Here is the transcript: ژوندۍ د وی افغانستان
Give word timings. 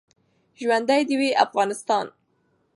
ژوندۍ 0.61 1.01
د 1.09 1.11
وی 1.19 1.29
افغانستان 1.45 2.05